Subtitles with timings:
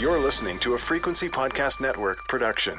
[0.00, 2.78] You're listening to a Frequency Podcast Network production.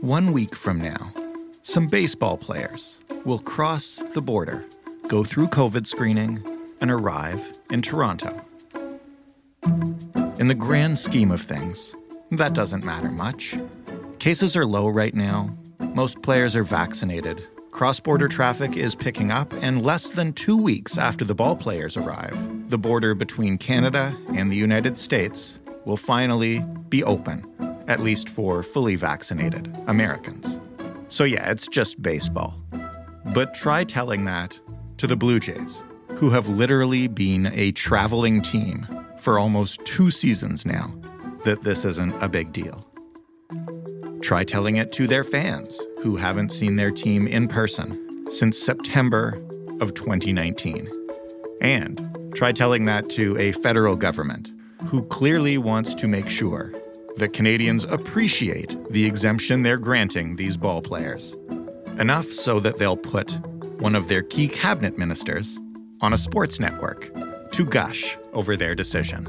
[0.00, 1.12] One week from now,
[1.62, 4.64] some baseball players will cross the border,
[5.06, 6.44] go through COVID screening,
[6.80, 8.44] and arrive in Toronto.
[10.40, 11.94] In the grand scheme of things,
[12.32, 13.54] that doesn't matter much.
[14.18, 19.52] Cases are low right now, most players are vaccinated, cross border traffic is picking up,
[19.62, 22.36] and less than two weeks after the ball players arrive,
[22.68, 27.46] the border between Canada and the United States will finally be open,
[27.86, 30.58] at least for fully vaccinated Americans.
[31.08, 32.56] So, yeah, it's just baseball.
[33.32, 34.58] But try telling that
[34.98, 35.82] to the Blue Jays,
[36.16, 38.86] who have literally been a traveling team
[39.20, 40.92] for almost two seasons now,
[41.44, 42.84] that this isn't a big deal.
[44.20, 49.40] Try telling it to their fans, who haven't seen their team in person since September
[49.80, 50.90] of 2019.
[51.60, 54.52] And try telling that to a federal government
[54.88, 56.70] who clearly wants to make sure
[57.16, 61.34] that Canadians appreciate the exemption they're granting these ball players.
[61.98, 63.32] Enough so that they'll put
[63.80, 65.58] one of their key cabinet ministers
[66.02, 67.10] on a sports network
[67.52, 69.26] to gush over their decision.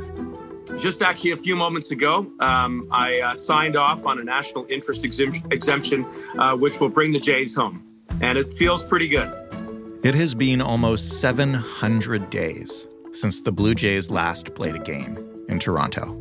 [0.78, 5.06] Just actually a few moments ago, um, I uh, signed off on a national interest
[5.06, 6.06] exemption,
[6.38, 7.86] uh, which will bring the Jays home.
[8.20, 9.32] And it feels pretty good.
[10.04, 15.18] It has been almost 700 days since the Blue Jays last played a game
[15.50, 16.16] in Toronto.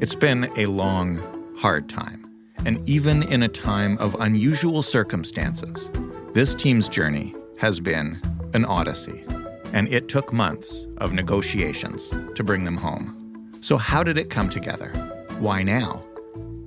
[0.00, 1.22] It's been a long,
[1.56, 2.30] hard time.
[2.66, 5.90] And even in a time of unusual circumstances,
[6.34, 8.20] this team's journey has been
[8.52, 9.24] an odyssey.
[9.72, 13.50] And it took months of negotiations to bring them home.
[13.62, 14.90] So, how did it come together?
[15.38, 16.04] Why now?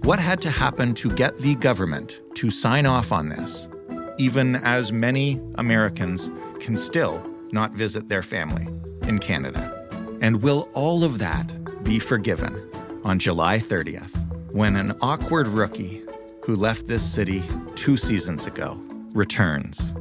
[0.01, 3.69] What had to happen to get the government to sign off on this,
[4.17, 8.67] even as many Americans can still not visit their family
[9.07, 9.87] in Canada?
[10.21, 12.69] And will all of that be forgiven
[13.03, 14.11] on July 30th
[14.51, 16.01] when an awkward rookie
[16.41, 17.43] who left this city
[17.75, 18.79] two seasons ago
[19.13, 19.93] returns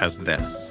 [0.00, 0.70] as this?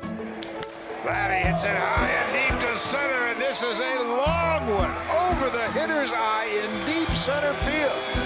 [1.04, 4.92] Vladdy hits it high and deep to center, and this is a long one
[5.30, 8.17] over the hitter's eye in deep center field.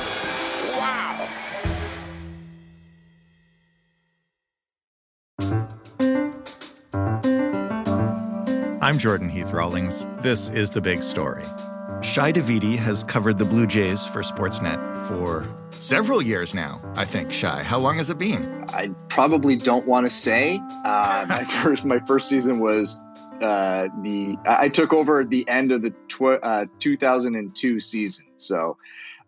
[8.92, 10.06] I'm Jordan Heath Rawlings.
[10.18, 11.44] This is The Big Story.
[12.02, 17.32] Shi Davidi has covered the Blue Jays for Sportsnet for several years now, I think,
[17.32, 17.48] Shi.
[17.48, 18.66] How long has it been?
[18.68, 20.60] I probably don't want to say.
[20.84, 23.02] Uh, my first my first season was
[23.40, 28.76] uh, the I took over at the end of the tw- uh, 2002 season, so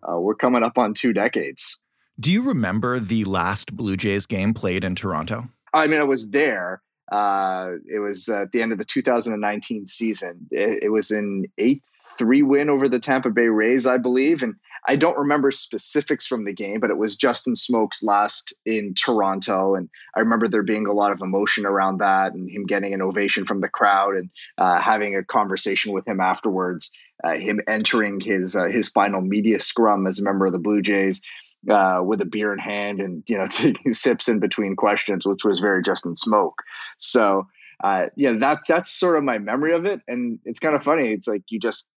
[0.06, 1.82] uh, we're coming up on two decades.
[2.20, 5.48] Do you remember the last Blue Jays game played in Toronto?
[5.72, 6.82] I mean, I was there.
[7.12, 10.46] Uh, it was at the end of the 2019 season.
[10.50, 11.82] It, it was an 8
[12.18, 14.42] 3 win over the Tampa Bay Rays, I believe.
[14.42, 14.54] And
[14.86, 19.74] I don't remember specifics from the game, but it was Justin Smoak's last in Toronto.
[19.74, 23.02] And I remember there being a lot of emotion around that and him getting an
[23.02, 26.90] ovation from the crowd and uh, having a conversation with him afterwards.
[27.22, 30.82] Uh, him entering his uh, his final media scrum as a member of the Blue
[30.82, 31.22] Jays
[31.70, 35.44] uh, with a beer in hand and you know taking sips in between questions, which
[35.44, 36.54] was very Justin Smoak.
[36.98, 37.46] So
[37.82, 41.12] uh, yeah, that's that's sort of my memory of it, and it's kind of funny.
[41.12, 41.90] It's like you just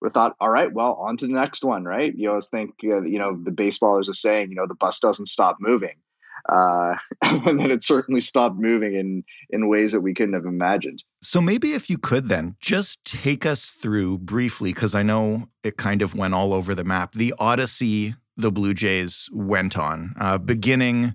[0.00, 2.14] we thought, all right, well, on to the next one, right?
[2.14, 5.26] You always think, uh, you know, the baseballers are saying, you know, the bus doesn't
[5.26, 5.96] stop moving.
[6.48, 11.02] Uh, and then it certainly stopped moving in in ways that we couldn't have imagined.
[11.22, 15.76] So maybe if you could then just take us through briefly, because I know it
[15.76, 20.38] kind of went all over the map, the odyssey the Blue Jays went on, uh,
[20.38, 21.14] beginning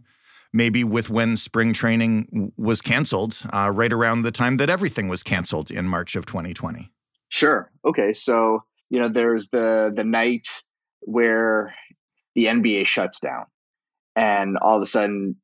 [0.53, 5.23] maybe with when spring training was canceled, uh, right around the time that everything was
[5.23, 6.91] canceled in March of 2020.
[7.29, 7.71] Sure.
[7.85, 8.11] Okay.
[8.11, 10.47] So you know, there's the the night
[10.99, 11.73] where
[12.35, 13.45] the NBA shuts down,
[14.17, 15.37] and all of a sudden,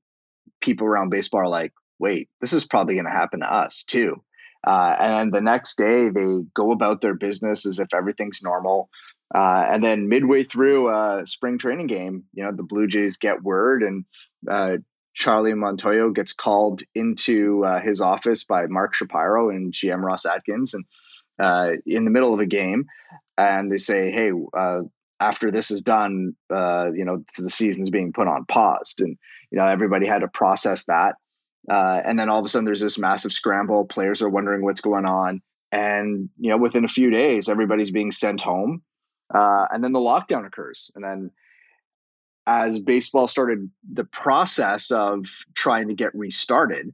[0.60, 4.22] people around baseball are like, "Wait, this is probably going to happen to us too."
[4.66, 8.90] Uh, and the next day, they go about their business as if everything's normal.
[9.34, 13.44] Uh, and then midway through a spring training game, you know, the Blue Jays get
[13.44, 14.06] word, and
[14.50, 14.78] uh,
[15.16, 20.74] Charlie Montoyo gets called into uh, his office by Mark Shapiro and GM Ross Atkins,
[20.74, 20.86] and
[21.40, 22.86] uh, in the middle of a game,
[23.38, 24.82] and they say, "Hey, uh,
[25.20, 29.18] after this is done, uh, you know, the season's being put on pause," and
[29.52, 31.16] you know, everybody had to process that.
[31.70, 33.86] Uh, and then all of a sudden, there's this massive scramble.
[33.86, 35.42] Players are wondering what's going on,
[35.72, 38.84] and you know, within a few days, everybody's being sent home,
[39.34, 41.32] uh, and then the lockdown occurs, and then
[42.48, 46.94] as baseball started the process of trying to get restarted,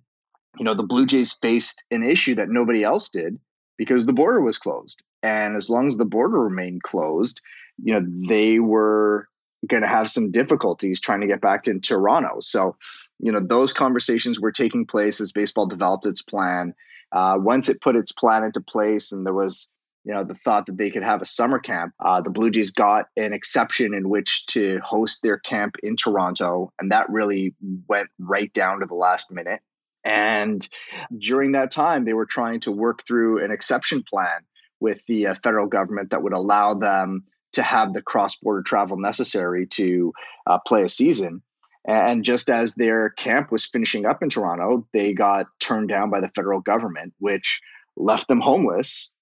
[0.57, 3.39] you know, the Blue Jays faced an issue that nobody else did
[3.77, 5.03] because the border was closed.
[5.21, 7.41] And as long as the border remained closed,
[7.81, 9.27] you know, they were
[9.67, 12.39] going to have some difficulties trying to get back to Toronto.
[12.39, 12.75] So,
[13.19, 16.73] you know, those conversations were taking place as baseball developed its plan.
[17.11, 19.72] Uh, once it put its plan into place and there was
[20.05, 21.93] you know the thought that they could have a summer camp.
[21.99, 26.71] Uh, the blue jays got an exception in which to host their camp in toronto
[26.79, 27.55] and that really
[27.87, 29.61] went right down to the last minute.
[30.03, 30.67] And
[31.17, 34.41] during that time they were trying to work through an exception plan
[34.79, 37.23] with the uh, federal government that would allow them
[37.53, 40.11] to have the cross-border travel necessary to
[40.47, 41.41] uh, play a season.
[41.85, 46.19] And just as their camp was finishing up in Toronto, they got turned down by
[46.19, 47.61] the federal government, which
[47.95, 49.15] left them homeless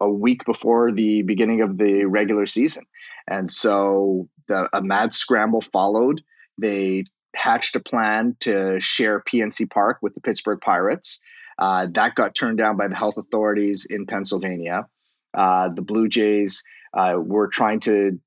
[0.00, 2.84] a week before the beginning of the regular season.
[3.28, 6.22] And so the, a mad scramble followed.
[6.58, 7.04] They
[7.34, 11.20] hatched a plan to share PNC Park with the Pittsburgh Pirates.
[11.58, 14.86] Uh, that got turned down by the health authorities in Pennsylvania.
[15.34, 16.62] Uh, the Blue Jays
[16.96, 18.18] uh, we're trying to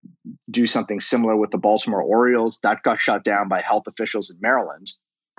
[0.51, 2.59] do something similar with the Baltimore Orioles.
[2.61, 4.91] That got shut down by health officials in Maryland.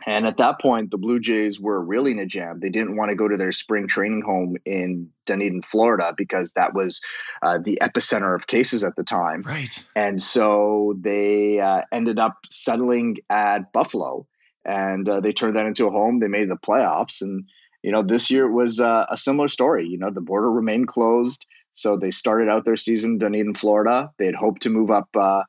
[0.07, 2.61] And at that point, the Blue Jays were really in a jam.
[2.61, 6.75] They didn't want to go to their spring training home in Dunedin, Florida, because that
[6.75, 7.01] was
[7.43, 9.43] uh, the epicenter of cases at the time.
[9.43, 9.85] Right.
[9.95, 14.27] And so they uh, ended up settling at Buffalo,
[14.65, 16.21] and uh, they turned that into a home.
[16.21, 17.45] They made the playoffs, and
[17.83, 19.87] you know this year was uh, a similar story.
[19.87, 21.47] You know, the border remained closed.
[21.73, 24.11] So they started out their season in Dunedin, Florida.
[24.19, 25.45] They had hoped to move up uh,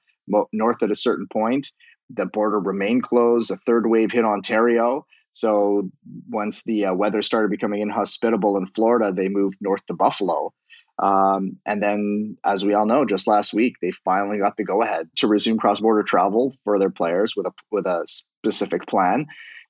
[0.53, 1.67] north at a certain point.
[2.13, 3.51] The border remained closed.
[3.51, 5.05] A third wave hit Ontario.
[5.33, 5.89] So
[6.29, 10.53] once the uh, weather started becoming inhospitable in Florida, they moved north to Buffalo.
[10.99, 14.83] Um, and then, as we all know, just last week they finally got the go
[14.83, 19.25] ahead to resume cross border travel for their players with a with a specific plan,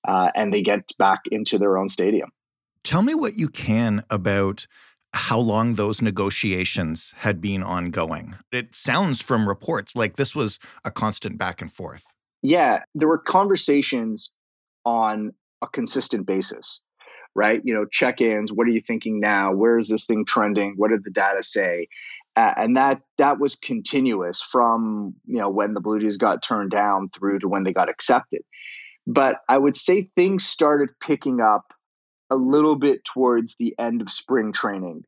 [0.08, 2.32] uh, and they get back into their own stadium.
[2.84, 4.68] Tell me what you can about
[5.14, 8.36] how long those negotiations had been ongoing.
[8.52, 12.06] It sounds from reports like this was a constant back and forth.
[12.42, 14.32] Yeah, there were conversations
[14.86, 16.82] on a consistent basis,
[17.36, 17.62] right?
[17.64, 18.52] You know, check ins.
[18.52, 19.54] What are you thinking now?
[19.54, 20.74] Where is this thing trending?
[20.78, 21.88] What did the data say?
[22.36, 26.72] Uh, and that that was continuous from you know when the Blue Jays got turned
[26.72, 28.42] down through to when they got accepted.
[29.06, 31.74] But I would say things started picking up
[32.30, 35.04] a little bit towards the end of spring training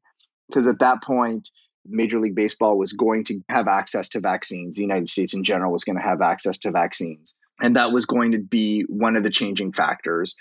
[0.50, 1.50] because at that point
[1.86, 4.76] major league baseball was going to have access to vaccines.
[4.76, 7.36] The united states in general was going to have access to vaccines.
[7.62, 10.36] And that was going to be one of the changing factors.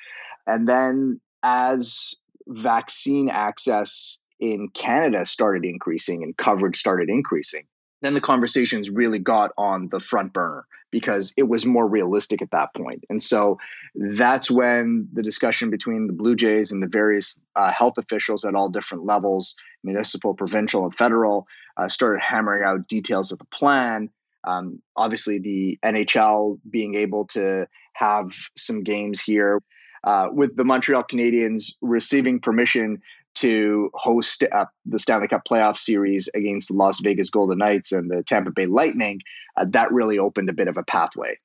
[0.47, 2.15] And then as
[2.49, 7.63] vaccine access in canada started increasing and coverage started increasing
[8.01, 12.53] then the conversations really got on the front burner because it was more realistic at
[12.53, 13.05] that point.
[13.11, 13.59] And so
[13.95, 18.55] that's when the discussion between the Blue Jays and the various uh, health officials at
[18.55, 21.49] all different levels, municipal, provincial, and federal,
[21.79, 24.11] uh, started hammering out details of the plan.
[24.45, 29.61] Um, obviously, the NHL being able to have some games here.
[30.05, 33.01] Uh, with the Montreal Canadiens receiving permission
[33.35, 38.11] to host uh, the Stanley Cup playoff series against the Las Vegas Golden Knights and
[38.11, 39.21] the Tampa Bay Lightning,
[39.57, 41.39] uh, that really opened a bit of a pathway.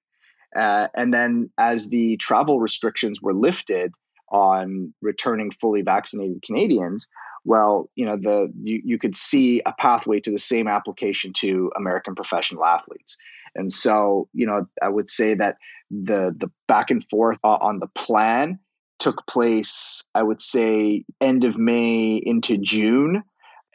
[0.55, 3.93] Uh, and then as the travel restrictions were lifted
[4.29, 7.07] on returning fully vaccinated Canadians,
[7.45, 11.71] well, you know, the you, you could see a pathway to the same application to
[11.77, 13.17] American professional athletes.
[13.55, 15.57] And so, you know, I would say that
[15.89, 18.59] the the back and forth on the plan
[19.07, 23.23] took place, I would say, end of May into June.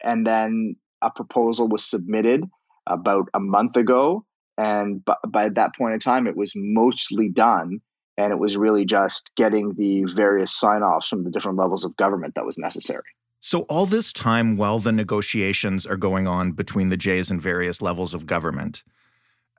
[0.03, 2.43] And then a proposal was submitted
[2.85, 4.25] about a month ago.
[4.59, 7.79] And by, by that point in time, it was mostly done.
[8.15, 11.97] And it was really just getting the various sign offs from the different levels of
[11.97, 13.01] government that was necessary.
[13.39, 17.81] So, all this time while the negotiations are going on between the Jays and various
[17.81, 18.83] levels of government,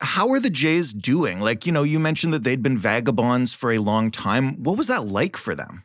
[0.01, 1.41] how are the Jays doing?
[1.41, 4.63] Like, you know, you mentioned that they'd been vagabonds for a long time.
[4.63, 5.85] What was that like for them?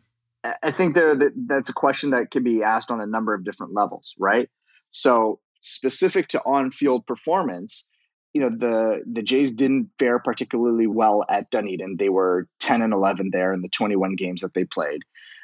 [0.64, 3.74] I think that that's a question that can be asked on a number of different
[3.74, 4.50] levels, right?
[4.90, 7.86] So, specific to on-field performance,
[8.34, 11.98] you know, the the Jays didn't fare particularly well at Dunedin.
[11.98, 15.04] They were 10 and 11 there in the 21 games that they played.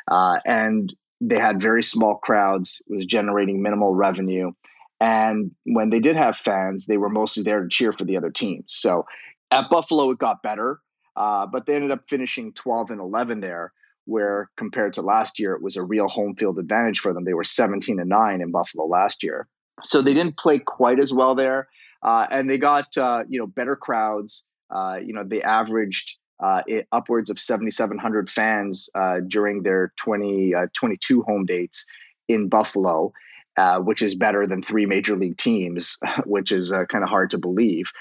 [0.10, 4.52] Uh, and they had very small crowds, it was generating minimal revenue.
[5.00, 8.30] And when they did have fans, they were mostly there to cheer for the other
[8.30, 8.66] teams.
[8.68, 9.06] So
[9.52, 10.80] at Buffalo, it got better,
[11.16, 13.74] uh, but they ended up finishing 12 and 11 there,
[14.06, 17.26] where compared to last year, it was a real home field advantage for them.
[17.26, 19.48] They were 17 and 9 in Buffalo last year.
[19.84, 21.68] So they didn't play quite as well there.
[22.02, 24.48] Uh, and they got uh, you know better crowds.
[24.70, 30.54] Uh, you know they averaged uh, it, upwards of 7,700 fans uh, during their 20,
[30.74, 31.86] 22 home dates
[32.28, 33.14] in Buffalo
[33.58, 37.30] uh, which is better than three major league teams, which is uh, kind of hard
[37.32, 37.92] to believe.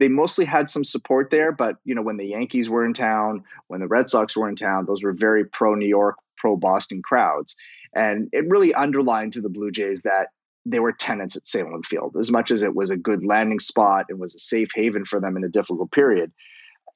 [0.00, 3.44] They mostly had some support there, but you know when the Yankees were in town,
[3.68, 7.00] when the Red Sox were in town, those were very pro New York, pro Boston
[7.02, 7.54] crowds,
[7.94, 10.28] and it really underlined to the Blue Jays that
[10.66, 12.16] they were tenants at Sahlen Field.
[12.18, 15.20] As much as it was a good landing spot, it was a safe haven for
[15.20, 16.32] them in a difficult period.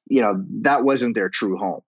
[0.07, 1.81] You know that wasn't their true home.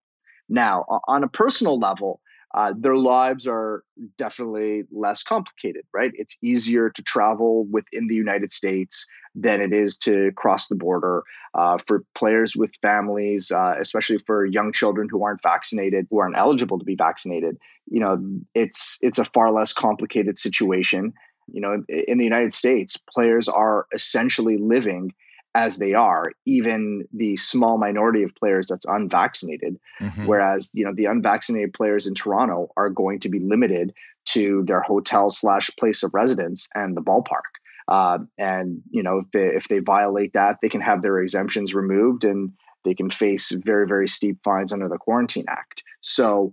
[0.48, 2.22] Now, on a personal level,
[2.54, 3.84] uh, their lives are
[4.18, 6.12] definitely less complicated, right?
[6.16, 11.24] It's easier to travel within the United States than it is to cross the border.
[11.54, 16.38] Uh, for players with families, uh, especially for young children who aren't vaccinated, who aren't
[16.38, 17.58] eligible to be vaccinated,
[17.90, 18.18] you know,
[18.54, 21.14] it's it's a far less complicated situation.
[21.52, 25.14] You know, in the United States, players are essentially living
[25.54, 29.78] as they are, even the small minority of players that's unvaccinated.
[30.00, 30.26] Mm-hmm.
[30.26, 33.94] Whereas, you know, the unvaccinated players in Toronto are going to be limited
[34.28, 37.50] to their hotel slash place of residence and the ballpark.
[37.88, 41.76] Uh, and you know, if they, if they violate that, they can have their exemptions
[41.76, 42.52] removed and
[42.84, 45.84] they can face very very steep fines under the Quarantine Act.
[46.00, 46.52] So,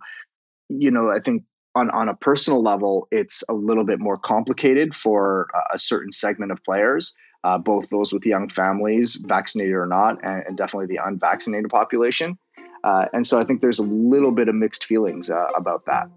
[0.69, 4.95] you know, I think on on a personal level, it's a little bit more complicated
[4.95, 7.14] for a certain segment of players
[7.49, 12.37] uh, both those with young families, vaccinated or not, and, and definitely the unvaccinated population.
[12.85, 16.11] Uh, and so I think there's a little bit of mixed feelings uh, about that.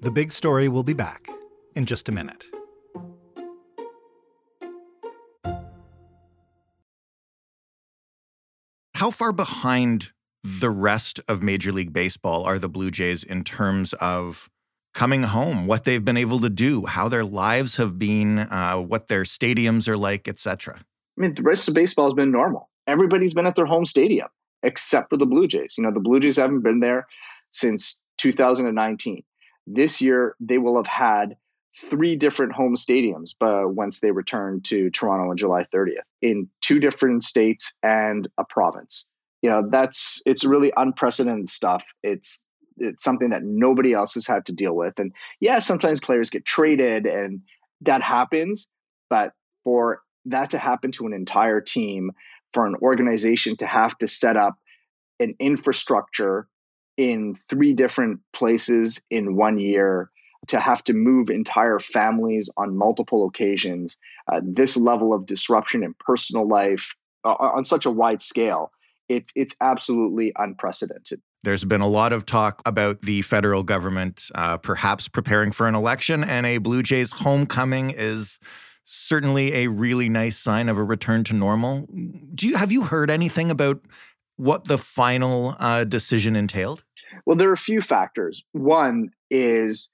[0.00, 1.28] The big story will be back
[1.76, 2.46] in just a minute.
[8.94, 13.92] How far behind the rest of Major League Baseball are the Blue Jays in terms
[13.94, 14.48] of
[14.92, 19.08] coming home, what they've been able to do, how their lives have been, uh, what
[19.08, 20.84] their stadiums are like, etc.
[21.18, 22.68] I mean, the rest of baseball has been normal.
[22.86, 24.28] Everybody's been at their home stadium
[24.62, 25.74] except for the Blue Jays.
[25.76, 27.06] You know, the Blue Jays haven't been there
[27.50, 29.22] since 2019.
[29.66, 31.36] This year, they will have had
[31.76, 36.78] three different home stadiums but once they return to Toronto on July 30th in two
[36.78, 39.08] different states and a province.
[39.40, 41.84] You know, that's it's really unprecedented stuff.
[42.02, 42.44] It's
[42.78, 44.98] it's something that nobody else has had to deal with.
[44.98, 47.40] And yeah, sometimes players get traded and
[47.80, 48.70] that happens,
[49.10, 49.32] but
[49.64, 52.12] for that to happen to an entire team,
[52.52, 54.56] for an organization to have to set up
[55.20, 56.48] an infrastructure
[56.96, 60.10] in three different places in one year,
[60.48, 63.98] to have to move entire families on multiple occasions,
[64.30, 68.72] uh, this level of disruption in personal life uh, on such a wide scale,
[69.08, 71.20] it's it's absolutely unprecedented.
[71.44, 75.74] There's been a lot of talk about the federal government uh, perhaps preparing for an
[75.74, 78.38] election, and a Blue Jays homecoming is
[78.84, 81.88] certainly a really nice sign of a return to normal.
[82.34, 83.80] Do you have you heard anything about
[84.36, 86.84] what the final uh, decision entailed?
[87.26, 88.44] Well, there are a few factors.
[88.52, 89.90] One is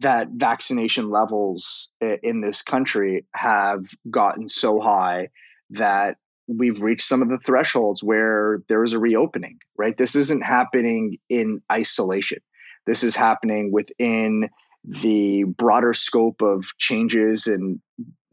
[0.00, 1.92] that vaccination levels
[2.22, 5.28] in this country have gotten so high
[5.70, 9.96] that we've reached some of the thresholds where there is a reopening, right?
[9.96, 12.38] This isn't happening in isolation.
[12.86, 14.48] This is happening within
[14.84, 17.80] the broader scope of changes and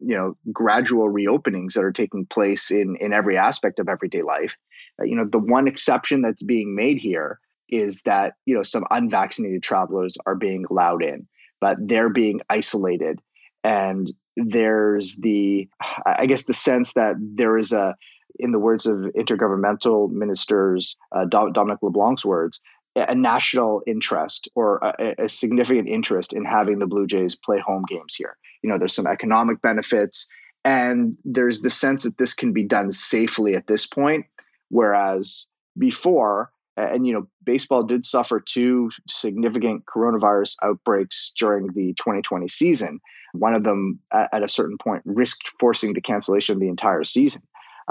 [0.06, 4.56] you know gradual reopenings that are taking place in in every aspect of everyday life.
[5.02, 7.40] Uh, you know, the one exception that's being made here
[7.70, 11.28] is that you know some unvaccinated travelers are being allowed in,
[11.60, 13.20] but they're being isolated
[13.64, 15.68] and there's the
[16.06, 17.96] i guess the sense that there is a
[18.40, 22.62] in the words of intergovernmental ministers uh, dominic leblanc's words
[22.96, 27.84] a national interest or a, a, significant interest in having the blue jays play home
[27.88, 28.38] games here.
[28.62, 30.30] You know there's some economic benefits
[30.64, 34.26] and there's the sense that this can be done safely at this point.
[34.70, 35.48] Whereas
[35.78, 43.00] before and you know baseball did suffer two significant coronavirus outbreaks during the 2020 season
[43.34, 47.42] one of them at, a certain point risked forcing the cancellation of the entire season.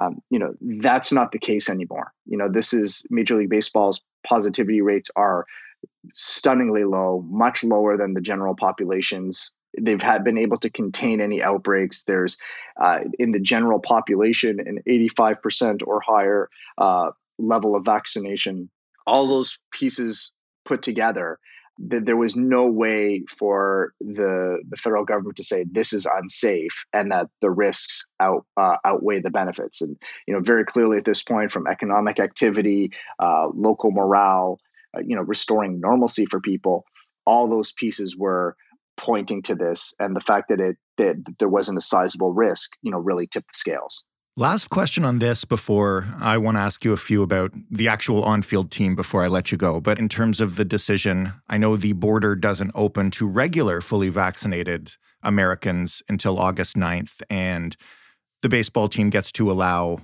[0.00, 2.12] Um, you know that's not the case anymore.
[2.26, 5.44] You know this is Major League Baseball's positivity rates are
[6.14, 9.54] stunningly low, much lower than the general populations.
[9.78, 12.04] They've had been able to contain any outbreaks.
[12.04, 12.36] There's
[12.80, 18.70] uh, in the general population an 85% or higher uh, level of vaccination.
[19.06, 20.34] All those pieces
[20.64, 21.38] put together
[21.78, 26.84] that there was no way for the the federal government to say this is unsafe
[26.92, 29.80] and that the risks out uh, outweigh the benefits.
[29.80, 34.58] And you know very clearly at this point from economic activity uh, local morale
[34.96, 36.84] uh, you know restoring normalcy for people
[37.24, 38.56] all those pieces were
[38.96, 42.90] pointing to this and the fact that it that there wasn't a sizable risk you
[42.90, 46.94] know really tipped the scales Last question on this before I want to ask you
[46.94, 49.78] a few about the actual on field team before I let you go.
[49.78, 54.08] But in terms of the decision, I know the border doesn't open to regular fully
[54.08, 57.76] vaccinated Americans until August 9th, and
[58.40, 59.98] the baseball team gets to allow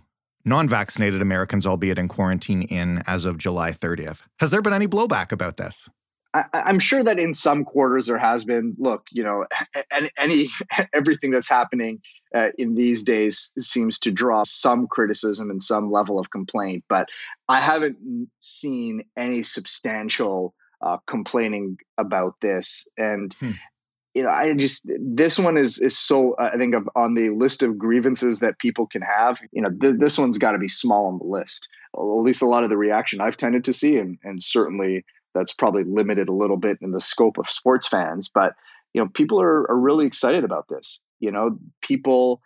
[0.45, 4.21] non vaccinated Americans, albeit in quarantine, in as of July 30th.
[4.41, 5.89] Has there been any blowback about this?
[6.35, 8.77] I, am sure that in some quarters there has been.
[8.79, 9.47] Look, you know,
[9.91, 10.49] any, any
[10.95, 12.01] everything that's happening
[12.35, 17.09] uh, in these days seems to draw some criticism and some level of complaint, but
[17.49, 17.97] I haven't
[18.41, 22.87] seen any substantial uh, complaining about this.
[22.99, 23.53] And hmm.
[24.15, 27.31] you know, I just this one is is so uh, I think of, on the
[27.31, 29.41] list of grievances that people can have.
[29.53, 31.69] You know, th- this one's got to be small on the list.
[31.97, 35.05] At least a lot of the reaction I've tended to see, and and certainly
[35.39, 38.53] that's probably limited a little bit in the scope of sports fans, but
[38.95, 41.03] you know, people are, are really excited about this.
[41.21, 42.41] You know, people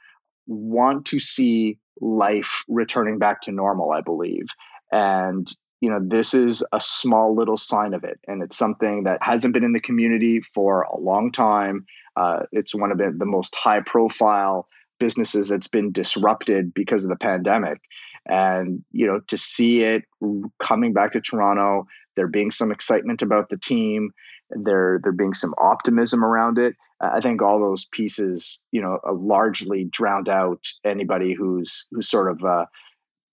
[0.46, 4.46] want to see life returning back to normal, I believe.
[4.90, 8.18] And, you know, this is a small little sign of it.
[8.26, 11.86] And it's something that hasn't been in the community for a long time.
[12.16, 14.68] Uh, it's one of the, the most high profile
[14.98, 17.80] businesses that's been disrupted because of the pandemic.
[18.28, 20.04] And, you know, to see it
[20.60, 24.10] coming back to Toronto, there being some excitement about the team,
[24.50, 26.74] there there being some optimism around it.
[27.00, 32.44] I think all those pieces, you know, largely drowned out anybody who's who's sort of,
[32.44, 32.66] uh,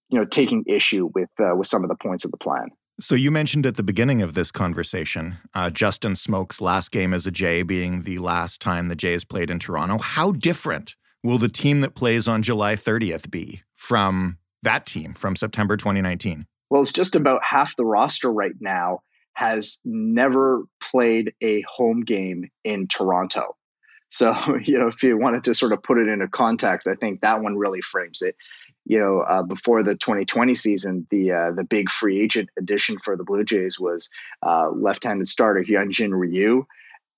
[0.10, 2.70] you know, taking issue with uh, with some of the points of the plan.
[3.02, 7.26] So you mentioned at the beginning of this conversation, uh, Justin Smoak's last game as
[7.26, 10.00] a Jay being the last time the Jays played in Toronto.
[10.00, 15.38] How different will the team that plays on July 30th be from that team from
[15.38, 16.46] September 2019?
[16.70, 19.00] Well, it's just about half the roster right now
[19.34, 23.56] has never played a home game in Toronto.
[24.10, 27.22] So, you know, if you wanted to sort of put it into context, I think
[27.22, 28.36] that one really frames it.
[28.86, 33.16] You know, uh, before the 2020 season, the uh, the big free agent addition for
[33.16, 34.10] the Blue Jays was
[34.44, 36.66] uh, left-handed starter Hyunjin Ryu,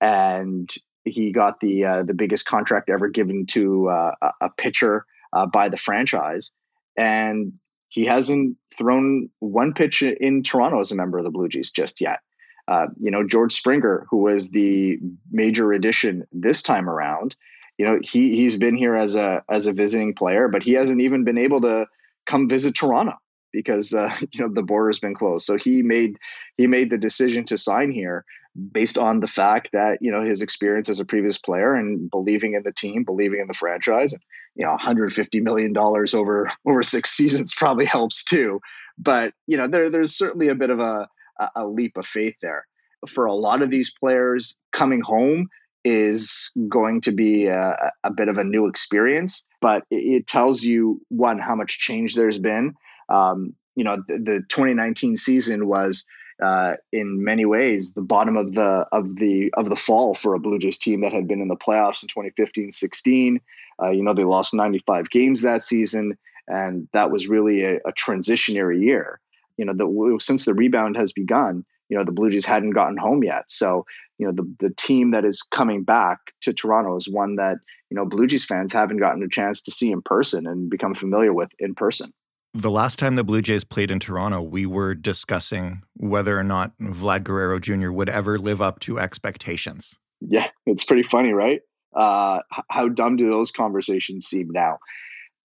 [0.02, 0.70] and
[1.06, 5.70] he got the uh, the biggest contract ever given to uh, a pitcher uh, by
[5.70, 6.52] the franchise.
[6.98, 7.54] And
[7.92, 12.00] he hasn't thrown one pitch in Toronto as a member of the Blue Jays just
[12.00, 12.22] yet.
[12.70, 14.98] Uh, you know, George Springer, who was the
[15.30, 17.36] major addition this time around,
[17.78, 21.02] you know, he he's been here as a as a visiting player, but he hasn't
[21.02, 21.86] even been able to
[22.26, 23.16] come visit Toronto
[23.52, 25.46] because uh, you know the border's been closed.
[25.46, 26.18] So he made
[26.56, 28.24] he made the decision to sign here
[28.72, 32.54] based on the fact that you know his experience as a previous player and believing
[32.54, 34.14] in the team, believing in the franchise.
[34.14, 34.22] And,
[34.56, 38.60] you know, 150 million dollars over over six seasons probably helps too.
[38.98, 41.08] But you know, there there's certainly a bit of a
[41.56, 42.68] a leap of faith there
[43.08, 44.60] for a lot of these players.
[44.74, 45.48] Coming home
[45.84, 50.62] is going to be a, a bit of a new experience, but it, it, tells
[50.62, 52.76] you one how much change there's been.
[53.10, 56.06] Um, you know, the, the 2019 season was
[56.42, 60.40] uh, in many ways the bottom of the of the of the fall for a
[60.40, 63.38] Blue Jays team that had been in the playoffs in 2015-16.
[63.82, 66.18] Uh, you know, they lost 95 games that season,
[66.48, 69.20] and that was really a, a transitionary year.
[69.58, 72.98] You know, the, since the rebound has begun, you know the Blue Jays hadn't gotten
[72.98, 73.44] home yet.
[73.50, 73.86] So
[74.18, 77.58] you know the the team that is coming back to Toronto is one that
[77.90, 80.96] you know Blue Jays fans haven't gotten a chance to see in person and become
[80.96, 82.12] familiar with in person.
[82.54, 86.78] The last time the Blue Jays played in Toronto, we were discussing whether or not
[86.80, 87.92] Vlad Guerrero Jr.
[87.92, 89.98] would ever live up to expectations.
[90.22, 91.62] Yeah, it's pretty funny, right?
[91.96, 94.78] Uh, how dumb do those conversations seem now?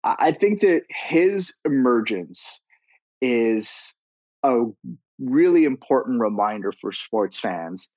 [0.05, 2.63] I think that his emergence
[3.21, 3.99] is
[4.43, 4.61] a
[5.19, 7.91] really important reminder for sports fans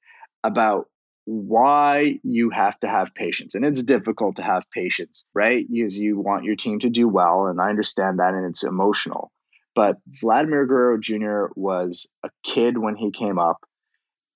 [0.44, 0.88] about
[1.26, 3.54] why you have to have patience.
[3.54, 5.66] And it's difficult to have patience, right?
[5.72, 7.46] Because you want your team to do well.
[7.46, 8.34] And I understand that.
[8.34, 9.32] And it's emotional.
[9.76, 11.54] But Vladimir Guerrero Jr.
[11.56, 13.58] was a kid when he came up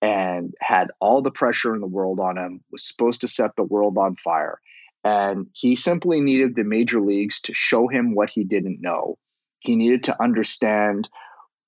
[0.04, 3.64] and had all the pressure in the world on him, was supposed to set the
[3.64, 4.60] world on fire.
[5.06, 9.18] And he simply needed the major leagues to show him what he didn't know.
[9.60, 11.08] He needed to understand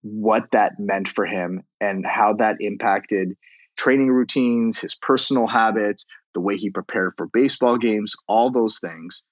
[0.01, 3.37] what that meant for him and how that impacted
[3.77, 9.25] training routines, his personal habits, the way he prepared for baseball games, all those things.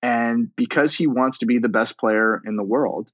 [0.00, 3.10] And because he wants to be the best player in the world,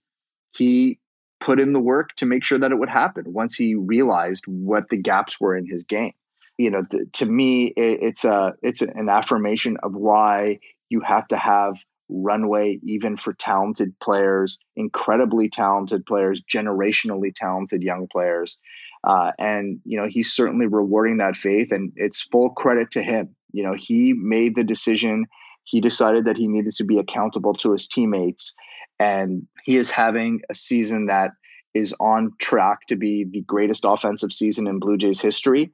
[0.55, 1.00] he
[1.41, 4.89] put in the work to make sure that it would happen once he realized what
[4.91, 6.13] the gaps were in his game.
[6.59, 10.59] You know, th- to me, it, it's a it's an affirmation of why
[10.91, 11.77] you have to have
[12.11, 18.59] runway even for talented players, incredibly talented players, generationally talented young players.
[19.05, 23.35] Uh, and you know he's certainly rewarding that faith, and it's full credit to him.
[23.53, 25.27] You know he made the decision.
[25.65, 28.55] He decided that he needed to be accountable to his teammates,
[29.01, 31.31] And he is having a season that
[31.73, 35.73] is on track to be the greatest offensive season in Blue Jays history.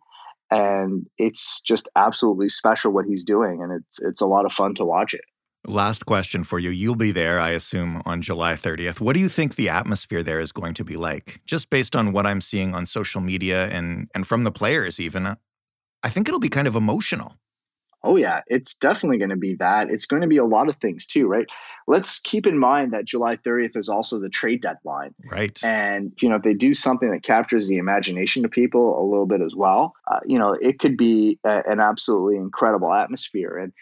[0.50, 3.60] And it's just absolutely special what he's doing.
[3.62, 5.24] And it's it's a lot of fun to watch it.
[5.66, 6.70] Last question for you.
[6.70, 9.00] You'll be there, I assume, on July 30th.
[9.00, 11.40] What do you think the atmosphere there is going to be like?
[11.44, 15.36] Just based on what I'm seeing on social media and and from the players even.
[16.04, 17.34] I think it'll be kind of emotional.
[18.06, 19.90] Oh yeah, it's definitely going to be that.
[19.90, 21.46] It's going to be a lot of things too, right?
[21.88, 25.14] Let's keep in mind that July 30th is also the trade deadline.
[25.30, 25.58] Right.
[25.64, 29.26] And you know, if they do something that captures the imagination of people a little
[29.26, 33.58] bit as well, uh, you know, it could be a, an absolutely incredible atmosphere.
[33.58, 33.72] And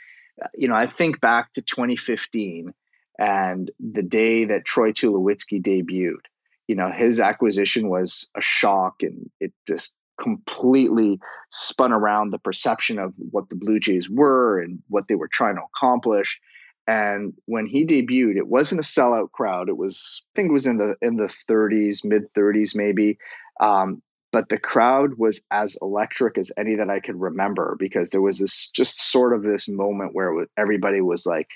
[0.42, 2.72] uh, you know, I think back to 2015
[3.18, 6.24] and the day that Troy Tulowitzki debuted.
[6.66, 11.18] You know, his acquisition was a shock, and it just completely
[11.50, 15.56] spun around the perception of what the Blue Jays were and what they were trying
[15.56, 16.40] to accomplish.
[16.86, 19.68] And when he debuted, it wasn't a sellout crowd.
[19.68, 23.18] It was, I think, it was in the in the 30s, mid 30s, maybe.
[23.60, 28.20] Um, but the crowd was as electric as any that I could remember because there
[28.20, 31.48] was this just sort of this moment where was, everybody was like,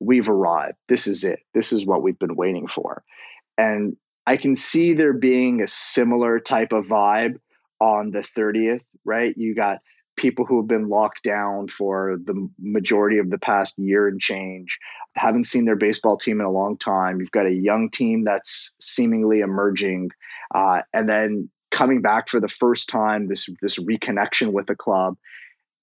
[0.00, 0.76] "We've arrived.
[0.88, 1.40] This is it.
[1.54, 3.04] This is what we've been waiting for."
[3.56, 3.96] And
[4.26, 7.36] I can see there being a similar type of vibe
[7.80, 9.34] on the 30th, right?
[9.36, 9.80] You got
[10.16, 14.78] people who have been locked down for the majority of the past year and change,
[15.16, 17.20] haven't seen their baseball team in a long time.
[17.20, 20.10] You've got a young team that's seemingly emerging,
[20.54, 25.16] uh, and then coming back for the first time, this this reconnection with the club.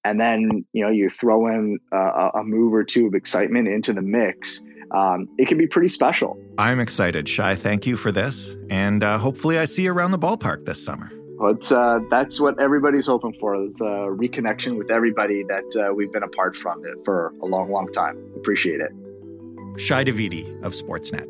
[0.03, 3.93] And then you know you throw in a, a move or two of excitement into
[3.93, 4.65] the mix.
[4.91, 6.37] Um, it can be pretty special.
[6.57, 7.55] I'm excited, Shi.
[7.55, 11.11] Thank you for this, and uh, hopefully I see you around the ballpark this summer.
[11.43, 16.11] It's, uh, that's what everybody's hoping for is a reconnection with everybody that uh, we've
[16.11, 18.17] been apart from it for a long, long time.
[18.35, 18.91] Appreciate it.
[19.77, 21.27] Shi Davidi of Sportsnet.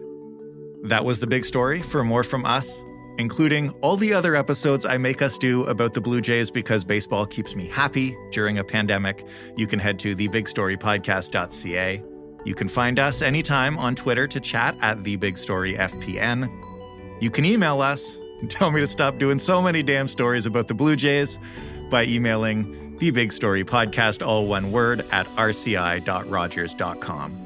[0.84, 1.82] That was the big story.
[1.82, 2.84] For more from us,
[3.18, 7.26] including all the other episodes I make us do about the Blue Jays because baseball
[7.26, 12.04] keeps me happy during a pandemic, you can head to thebigstorypodcast.ca.
[12.44, 16.50] You can find us anytime on Twitter to chat at thebigstoryfpn.
[17.22, 20.68] You can email us and tell me to stop doing so many damn stories about
[20.68, 21.40] the Blue Jays
[21.90, 27.38] by emailing the Big Story Podcast, all one word, at rci.rogers.com.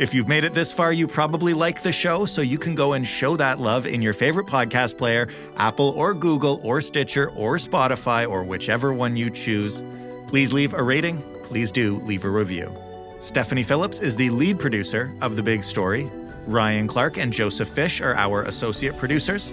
[0.00, 2.94] If you've made it this far, you probably like the show, so you can go
[2.94, 7.58] and show that love in your favorite podcast player, Apple or Google or Stitcher or
[7.58, 9.84] Spotify or whichever one you choose.
[10.26, 11.22] Please leave a rating.
[11.44, 12.76] Please do leave a review.
[13.20, 16.10] Stephanie Phillips is the lead producer of The Big Story.
[16.48, 19.52] Ryan Clark and Joseph Fish are our associate producers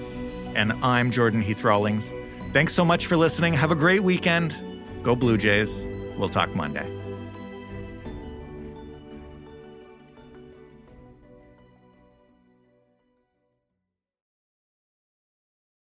[0.56, 2.14] and I'm Jordan Heath Rawlings.
[2.54, 3.54] Thanks so much for listening.
[3.54, 4.56] Have a great weekend.
[5.04, 5.88] Go Blue Jays.
[6.18, 7.01] We'll talk Monday.